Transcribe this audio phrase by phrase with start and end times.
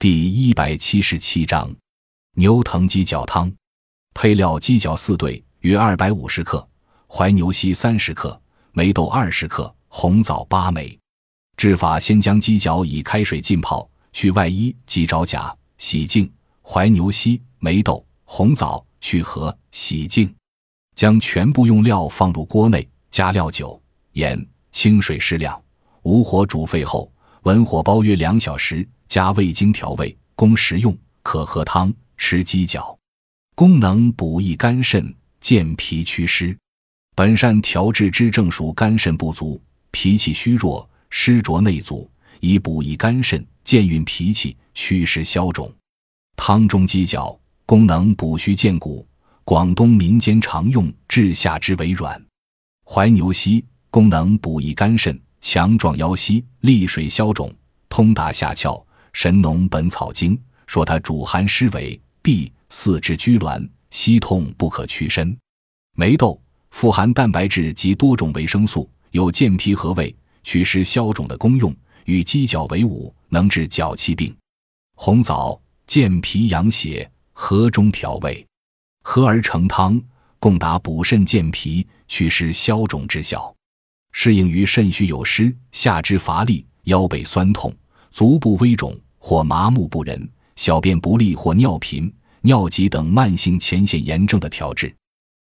[0.00, 1.70] 第一百七十七章
[2.36, 3.52] 牛藤鸡脚汤。
[4.14, 6.66] 配料：鸡脚四对，约二百五十克；
[7.06, 8.30] 怀牛膝三十克；
[8.72, 10.98] 梅豆二十克；红枣八枚。
[11.58, 16.26] 制法：先将鸡脚以开水浸泡，去外衣、及爪甲，洗净；
[16.62, 20.34] 怀牛膝、梅豆、红枣去核，洗净。
[20.94, 23.78] 将全部用料放入锅内，加料酒、
[24.12, 25.62] 盐、清水适量，
[26.04, 27.12] 无火煮沸后，
[27.42, 28.88] 文火煲约两小时。
[29.10, 30.96] 加味精调味，供食用。
[31.24, 32.96] 可喝汤，吃鸡脚。
[33.56, 36.56] 功能补益肝肾，健脾祛湿。
[37.16, 39.60] 本善调治之症属肝肾不足、
[39.90, 45.74] 脾气虚弱、湿浊内阻，以补益肝肾，健运脾气，祛湿消肿。
[46.36, 49.04] 汤中鸡脚功能补虚健骨，
[49.42, 52.24] 广东民间常用治下肢为软。
[52.86, 57.52] 怀牛膝功能补益肝肾，强壮腰膝，利水消肿，
[57.88, 58.76] 通达下窍。
[59.12, 65.36] 《神农本草经》说它主寒湿为痹，四肢拘挛，膝痛不可屈伸。
[65.96, 66.40] 梅豆
[66.70, 74.34] 富含蛋白质及多种维生素，有健脾和胃、祛湿消肿的功用，与鸡脚为伍，能治脚气病。
[74.94, 78.46] 红枣健脾养血，和中调味，
[79.02, 80.00] 合而成汤，
[80.38, 83.52] 共达补肾健脾、祛湿消肿之效，
[84.12, 87.74] 适应于肾虚有湿、下肢乏力、腰背酸痛。
[88.12, 94.92] 足部微肿或麻木不仁、小便不利或尿频、尿急等慢性前列腺炎症的调治。